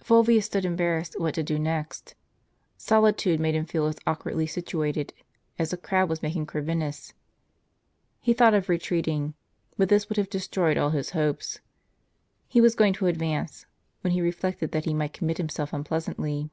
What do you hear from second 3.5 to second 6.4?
him feel as awkwardly situated, as a crowd was